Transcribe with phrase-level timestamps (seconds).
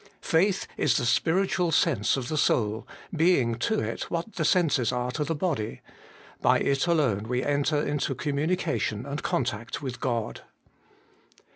[0.23, 5.11] Faith is the spiritual sense of the soul, being to it what the senses are
[5.11, 5.79] to the body;
[6.41, 10.41] by it alone we enter into communication and contact with God.